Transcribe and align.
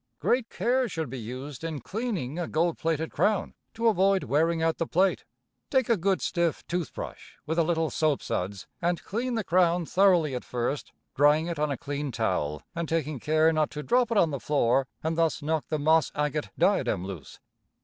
Great 0.19 0.49
care 0.49 0.89
should 0.89 1.11
be 1.11 1.19
used 1.19 1.63
in 1.63 1.79
cleaning 1.79 2.39
a 2.39 2.47
gold 2.47 2.75
plated 2.79 3.11
crown, 3.11 3.53
to 3.71 3.87
avoid 3.87 4.23
wearing 4.23 4.59
out 4.59 4.79
the 4.79 4.87
plate. 4.87 5.25
Take 5.69 5.89
a 5.89 5.95
good 5.95 6.23
stiff 6.23 6.65
tooth 6.65 6.91
brush, 6.91 7.37
with 7.45 7.59
a 7.59 7.63
little 7.63 7.91
soapsuds, 7.91 8.65
and 8.81 9.03
clean 9.03 9.35
the 9.35 9.43
crown 9.43 9.85
thoroughly 9.85 10.33
at 10.33 10.43
first, 10.43 10.91
drying 11.13 11.45
it 11.45 11.59
on 11.59 11.69
a 11.69 11.77
clean 11.77 12.11
towel 12.11 12.63
and 12.73 12.89
taking 12.89 13.19
care 13.19 13.53
not 13.53 13.69
to 13.69 13.83
drop 13.83 14.09
it 14.09 14.17
on 14.17 14.31
the 14.31 14.39
floor 14.39 14.87
and 15.03 15.19
thus 15.19 15.43
knock 15.43 15.67
the 15.67 15.77
moss 15.77 16.11
agate 16.15 16.49
diadem 16.57 17.05
loose. 17.05 17.39